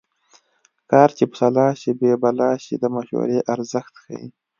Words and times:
کار 0.91 1.09
چې 1.17 1.23
په 1.29 1.35
سلا 1.39 1.67
شي 1.81 1.91
بې 1.99 2.11
بلا 2.21 2.51
شي 2.63 2.75
د 2.79 2.83
مشورې 2.95 3.39
ارزښت 3.53 3.93
ښيي 4.03 4.25